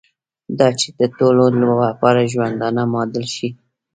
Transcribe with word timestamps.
دا 0.57 0.67
چې 0.79 0.87
د 0.99 1.01
ټولو 1.17 1.43
لپاره 1.91 2.29
ژوندانه 2.33 2.83
ماډل 2.93 3.25
شي. 3.35 3.49